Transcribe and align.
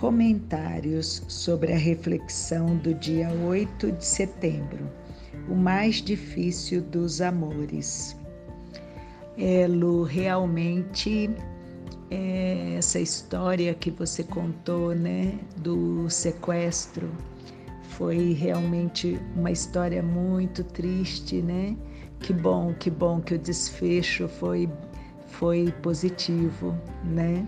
Comentários 0.00 1.22
sobre 1.28 1.74
a 1.74 1.76
reflexão 1.76 2.74
do 2.78 2.94
dia 2.94 3.28
8 3.28 3.92
de 3.92 4.06
setembro, 4.06 4.90
o 5.46 5.54
mais 5.54 5.96
difícil 5.96 6.80
dos 6.80 7.20
amores. 7.20 8.16
É, 9.36 9.66
Lu, 9.68 10.04
realmente 10.04 11.28
é, 12.10 12.76
essa 12.78 12.98
história 12.98 13.74
que 13.74 13.90
você 13.90 14.24
contou, 14.24 14.94
né, 14.94 15.38
do 15.58 16.08
sequestro, 16.08 17.10
foi 17.90 18.32
realmente 18.32 19.20
uma 19.36 19.50
história 19.50 20.02
muito 20.02 20.64
triste, 20.64 21.42
né? 21.42 21.76
Que 22.20 22.32
bom, 22.32 22.72
que 22.72 22.88
bom 22.88 23.20
que 23.20 23.34
o 23.34 23.38
desfecho 23.38 24.26
foi 24.28 24.66
foi 25.26 25.72
positivo, 25.82 26.74
né? 27.04 27.46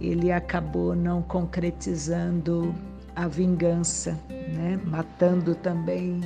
Ele 0.00 0.30
acabou 0.32 0.94
não 0.94 1.22
concretizando 1.22 2.74
a 3.14 3.26
vingança, 3.26 4.18
né? 4.28 4.78
matando 4.84 5.54
também 5.54 6.20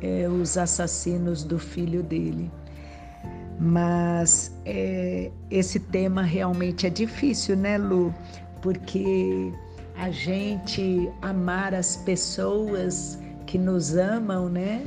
é, 0.00 0.28
os 0.28 0.56
assassinos 0.56 1.42
do 1.42 1.58
filho 1.58 2.02
dele. 2.02 2.50
Mas 3.58 4.54
é, 4.64 5.30
esse 5.50 5.80
tema 5.80 6.22
realmente 6.22 6.86
é 6.86 6.90
difícil, 6.90 7.56
né, 7.56 7.78
Lu? 7.78 8.14
Porque 8.60 9.52
a 9.96 10.10
gente 10.10 11.10
amar 11.22 11.74
as 11.74 11.96
pessoas 11.96 13.18
que 13.46 13.56
nos 13.56 13.96
amam, 13.96 14.48
né? 14.48 14.84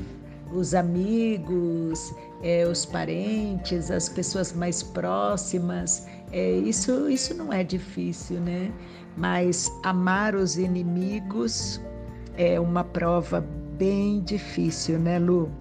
Os 0.52 0.74
amigos, 0.74 2.14
é, 2.42 2.66
os 2.66 2.86
parentes, 2.86 3.92
as 3.92 4.10
pessoas 4.10 4.54
mais 4.54 4.82
próximas, 4.82 6.08
é, 6.32 6.52
isso, 6.52 7.10
isso 7.10 7.34
não 7.34 7.52
é 7.52 7.64
difícil, 7.64 8.40
né? 8.40 8.72
Mas 9.18 9.72
amar 9.84 10.36
os 10.36 10.58
inimigos 10.58 11.82
é 12.38 12.60
uma 12.60 12.84
prova 12.84 13.46
bem 13.78 14.22
difícil, 14.22 15.00
né, 15.00 15.20
Lu? 15.20 15.52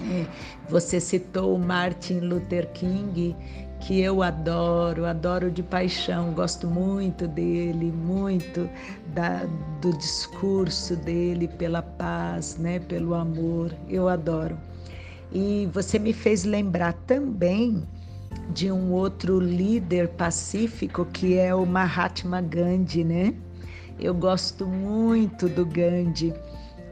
É, 0.00 0.26
você 0.68 1.00
citou 1.00 1.58
Martin 1.58 2.20
Luther 2.20 2.70
King, 2.72 3.34
que 3.80 4.00
eu 4.00 4.22
adoro, 4.22 5.06
adoro 5.06 5.50
de 5.50 5.62
paixão, 5.62 6.32
gosto 6.32 6.66
muito 6.66 7.26
dele, 7.26 7.92
muito 7.92 8.68
da, 9.14 9.44
do 9.80 9.96
discurso 9.96 10.96
dele 10.96 11.48
pela 11.48 11.82
paz, 11.82 12.56
né, 12.58 12.78
pelo 12.78 13.14
amor, 13.14 13.74
eu 13.88 14.08
adoro. 14.08 14.56
E 15.32 15.68
você 15.72 15.98
me 15.98 16.12
fez 16.12 16.44
lembrar 16.44 16.94
também 17.06 17.82
de 18.50 18.72
um 18.72 18.92
outro 18.92 19.38
líder 19.38 20.08
pacífico 20.08 21.04
que 21.04 21.36
é 21.36 21.54
o 21.54 21.66
Mahatma 21.66 22.40
Gandhi, 22.40 23.04
né? 23.04 23.34
Eu 24.00 24.14
gosto 24.14 24.66
muito 24.66 25.48
do 25.48 25.66
Gandhi 25.66 26.32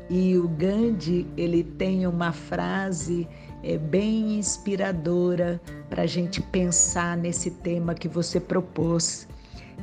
e 0.08 0.36
o 0.36 0.48
Gandhi 0.48 1.26
ele 1.36 1.64
tem 1.64 2.06
uma 2.06 2.32
frase 2.32 3.28
é, 3.62 3.76
bem 3.76 4.38
inspiradora 4.38 5.60
para 5.90 6.02
a 6.02 6.06
gente 6.06 6.40
pensar 6.40 7.16
nesse 7.16 7.50
tema 7.50 7.94
que 7.94 8.08
você 8.08 8.38
propôs, 8.38 9.26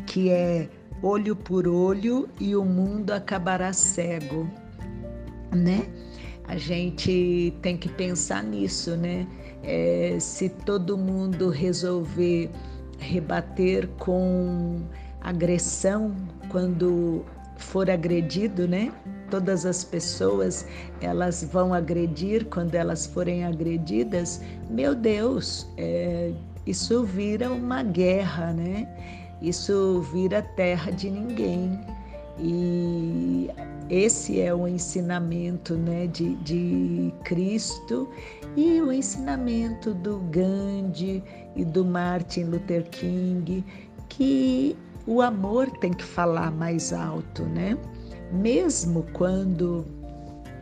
que 0.06 0.30
é 0.30 0.70
olho 1.02 1.36
por 1.36 1.68
olho 1.68 2.30
e 2.40 2.56
o 2.56 2.64
mundo 2.64 3.12
acabará 3.12 3.74
cego, 3.74 4.50
né? 5.52 5.86
A 6.46 6.58
gente 6.58 7.54
tem 7.62 7.78
que 7.78 7.90
pensar 7.90 8.44
nisso, 8.44 8.96
né? 8.96 9.28
É, 9.64 10.18
se 10.20 10.50
todo 10.50 10.98
mundo 10.98 11.50
resolver 11.50 12.50
rebater 13.00 13.88
com 14.00 14.82
agressão 15.22 16.16
quando 16.50 17.26
for 17.58 17.90
agredido, 17.90 18.68
né? 18.68 18.92
Todas 19.34 19.66
as 19.66 19.84
pessoas 19.84 20.64
elas 21.02 21.44
vão 21.44 21.74
agredir 21.74 22.46
quando 22.46 22.76
elas 22.76 23.08
forem 23.08 23.44
agredidas. 23.44 24.40
Meu 24.70 24.94
Deus, 24.94 25.68
é, 25.76 26.32
isso 26.68 27.04
vira 27.04 27.52
uma 27.52 27.82
guerra, 27.82 28.54
né? 28.54 28.88
Isso 29.42 30.02
vira 30.14 30.44
terra 30.44 30.92
de 30.92 31.10
ninguém. 31.10 31.82
E 32.38 33.50
esse 33.90 34.40
é 34.40 34.54
o 34.54 34.68
ensinamento 34.68 35.74
né, 35.74 36.06
de, 36.06 36.36
de 36.36 37.12
Cristo 37.24 38.08
e 38.56 38.80
o 38.82 38.92
ensinamento 38.92 39.96
do 39.96 40.20
Gandhi 40.30 41.24
e 41.56 41.66
do 41.66 41.84
Martin 41.84 42.44
Luther 42.44 42.88
King, 42.92 43.66
que 44.10 44.78
o 45.08 45.24
amor 45.24 45.72
tem 45.80 45.92
que 45.92 46.04
falar 46.04 46.52
mais 46.52 46.94
alto, 46.94 47.42
né? 47.46 47.76
Mesmo 48.32 49.06
quando 49.14 49.86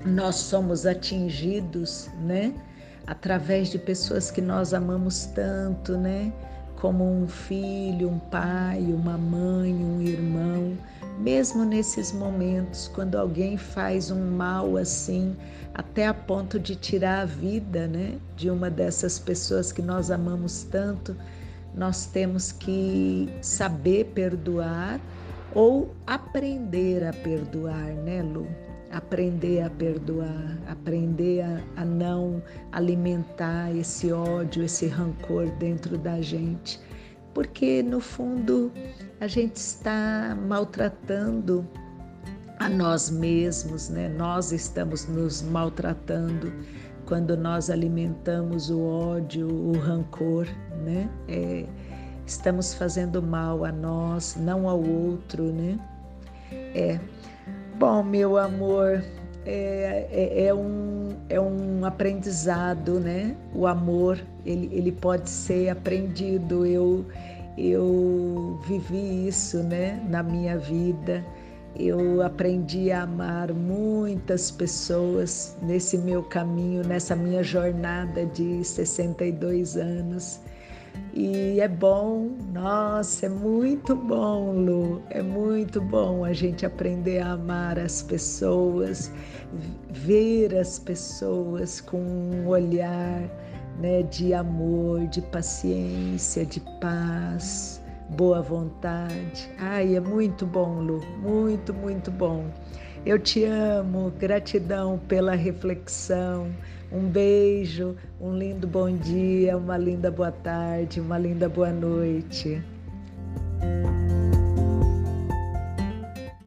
nós 0.05 0.35
somos 0.35 0.85
atingidos, 0.85 2.09
né? 2.22 2.53
Através 3.07 3.69
de 3.69 3.77
pessoas 3.77 4.29
que 4.31 4.41
nós 4.41 4.73
amamos 4.73 5.25
tanto, 5.27 5.97
né? 5.97 6.31
Como 6.79 7.03
um 7.03 7.27
filho, 7.27 8.09
um 8.09 8.19
pai, 8.19 8.81
uma 8.81 9.17
mãe, 9.17 9.73
um 9.73 10.01
irmão 10.01 10.77
mesmo 11.22 11.63
nesses 11.63 12.11
momentos, 12.11 12.88
quando 12.88 13.16
alguém 13.16 13.55
faz 13.55 14.09
um 14.09 14.31
mal 14.31 14.75
assim, 14.75 15.35
até 15.73 16.07
a 16.07 16.13
ponto 16.13 16.59
de 16.59 16.75
tirar 16.75 17.22
a 17.22 17.25
vida 17.25 17.88
né, 17.88 18.17
de 18.35 18.49
uma 18.49 18.69
dessas 18.69 19.19
pessoas 19.19 19.72
que 19.72 19.81
nós 19.81 20.09
amamos 20.09 20.63
tanto, 20.63 21.16
nós 21.75 22.05
temos 22.07 22.51
que 22.51 23.29
saber 23.41 24.05
perdoar 24.16 24.99
ou 25.53 25.94
aprender 26.07 27.03
a 27.03 27.13
perdoar, 27.13 27.94
né, 28.03 28.22
Lu? 28.22 28.47
Aprender 28.91 29.62
a 29.62 29.69
perdoar, 29.69 30.57
aprender 30.67 31.41
a, 31.41 31.81
a 31.81 31.85
não 31.85 32.44
alimentar 32.72 33.73
esse 33.75 34.11
ódio, 34.11 34.63
esse 34.63 34.88
rancor 34.88 35.50
dentro 35.51 35.97
da 35.97 36.22
gente 36.22 36.79
porque 37.34 37.81
no 37.81 38.00
fundo 38.00 38.72
a 39.19 39.28
gente 39.28 39.56
está 39.56 40.38
maltratando 40.47 41.66
a 42.59 42.69
nós 42.69 43.09
mesmos, 43.09 43.90
né? 43.90 44.09
Nós 44.09 44.51
estamos 44.51 45.07
nos 45.07 45.41
maltratando 45.41 46.51
quando 47.06 47.35
nós 47.35 47.69
alimentamos 47.69 48.69
o 48.69 48.81
ódio, 48.81 49.47
o 49.47 49.78
rancor, 49.78 50.47
né? 50.84 51.09
É, 51.28 51.66
estamos 52.31 52.74
fazendo 52.74 53.22
mal 53.22 53.66
a 53.66 53.72
nós, 53.72 54.36
não 54.40 54.68
ao 54.68 54.81
outro, 54.81 55.44
né? 55.52 55.78
É. 56.74 57.00
Bom, 57.78 58.03
meu 58.03 58.38
amor, 58.38 59.03
é, 59.46 60.08
é, 60.12 60.46
é, 60.46 60.53
um, 60.53 61.09
é 61.28 61.40
um 61.40 61.84
aprendizado, 61.84 63.00
né? 63.00 63.36
O 63.53 63.68
amor, 63.68 64.20
ele, 64.46 64.70
ele 64.72 64.91
pode 64.91 65.30
ser 65.30 65.70
aprendido. 65.70 66.66
Eu, 66.66 67.06
eu 67.58 68.59
vivi 68.66 69.28
isso, 69.28 69.58
né? 69.64 70.02
Na 70.09 70.24
minha 70.24 70.58
vida. 70.58 71.25
Eu 71.75 72.22
aprendi 72.22 72.91
a 72.91 73.03
amar 73.03 73.52
muitas 73.53 74.52
pessoas 74.52 75.56
nesse 75.62 75.97
meu 75.97 76.22
caminho, 76.22 76.86
nessa 76.86 77.16
minha 77.16 77.41
jornada 77.41 78.25
de 78.25 78.64
62 78.64 79.78
anos. 79.78 80.40
E 81.13 81.59
é 81.59 81.68
bom, 81.68 82.38
nossa, 82.53 83.25
é 83.25 83.29
muito 83.29 83.96
bom, 83.96 84.53
Lu, 84.53 85.02
é 85.09 85.22
muito 85.22 85.81
bom 85.81 86.24
a 86.24 86.31
gente 86.31 86.66
aprender 86.66 87.19
a 87.19 87.34
amar 87.34 87.78
as 87.78 88.02
pessoas, 88.02 89.12
ver 89.90 90.56
as 90.56 90.79
pessoas 90.79 91.81
com 91.81 91.97
um 91.97 92.47
olhar 92.47 93.24
né, 93.78 94.03
de 94.03 94.34
amor, 94.34 95.06
de 95.07 95.22
paciência, 95.22 96.46
de 96.46 96.62
paz, 96.79 97.81
boa 98.11 98.41
vontade. 98.41 99.49
Ai, 99.59 99.97
é 99.97 99.99
muito 99.99 100.46
bom, 100.46 100.79
Lu, 100.79 101.02
muito, 101.22 101.73
muito 101.73 102.09
bom. 102.09 102.46
Eu 103.03 103.18
te 103.18 103.44
amo, 103.46 104.12
gratidão 104.12 105.00
pela 105.08 105.34
reflexão. 105.34 106.56
Um 106.92 107.08
beijo, 107.09 107.96
um 108.20 108.38
lindo 108.38 108.68
bom 108.68 108.96
dia, 108.96 109.58
uma 109.58 109.76
linda 109.76 110.12
boa 110.12 110.32
tarde, 110.32 111.02
uma 111.02 111.18
linda 111.18 111.50
boa 111.50 111.72
noite. 111.72 112.62